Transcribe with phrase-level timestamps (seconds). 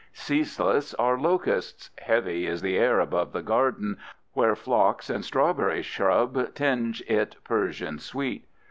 [0.13, 3.99] Ceaseless are locusts; heavy is the air above the garden,
[4.33, 8.43] where phlox and strawberry shrub tinge it Persian sweet.